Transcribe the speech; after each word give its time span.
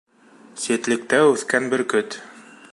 Ситлектә 0.63 1.19
үҫкән 1.35 1.71
бөркөт. 1.75 2.21